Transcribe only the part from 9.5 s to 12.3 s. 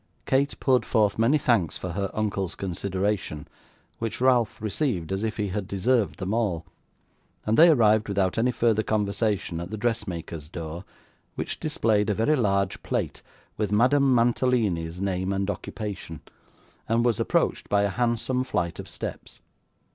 at the dressmaker's door, which displayed a